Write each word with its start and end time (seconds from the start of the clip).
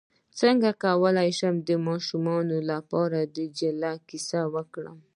څنګه 0.39 0.69
کولی 0.83 1.29
شم 1.39 1.55
د 1.69 1.69
ماشومانو 1.87 2.57
لپاره 2.71 3.19
د 3.23 3.25
دجال 3.35 3.83
کیسه 4.09 4.41
وکړم 4.55 4.97